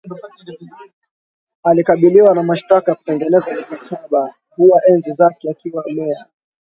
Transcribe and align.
akikabiliwa 1.63 2.35
na 2.35 2.43
mashtaka 2.43 2.89
ya 2.91 2.95
kutengeneza 2.95 3.55
mikataba 3.55 4.35
hewa 4.57 4.81
enzi 4.87 5.11
zake 5.13 5.49
akiwa 5.51 5.83
meya 5.93 6.25